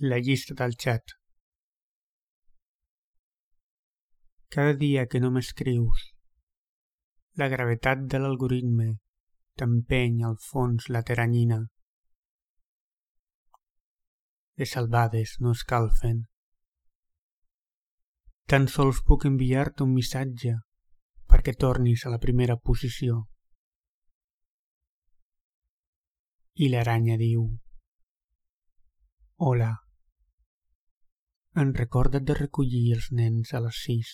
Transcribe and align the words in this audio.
la 0.00 0.18
llista 0.18 0.54
del 0.54 0.76
xat. 0.78 1.02
Cada 4.48 4.74
dia 4.74 5.06
que 5.10 5.18
no 5.18 5.30
m'escrius, 5.34 6.04
la 7.34 7.48
gravetat 7.50 8.04
de 8.06 8.20
l'algoritme 8.22 8.86
t'empeny 9.58 10.22
al 10.22 10.36
fons 10.38 10.86
la 10.94 11.02
teranyina. 11.02 11.58
Les 14.54 14.70
salvades 14.70 15.34
no 15.40 15.50
escalfen. 15.58 16.22
Tan 18.46 18.70
sols 18.70 19.02
puc 19.02 19.26
enviar-te 19.26 19.82
un 19.82 19.96
missatge 19.96 20.54
perquè 21.26 21.56
tornis 21.58 22.06
a 22.06 22.14
la 22.14 22.22
primera 22.22 22.56
posició. 22.56 23.18
I 26.54 26.70
l'aranya 26.70 27.18
diu 27.18 27.50
Hola. 29.38 29.87
En 31.56 31.74
recorda't 31.74 32.26
de 32.28 32.34
recollir 32.38 32.84
els 32.94 33.10
nens 33.12 33.54
a 33.54 33.60
les 33.64 33.84
sis. 33.86 34.10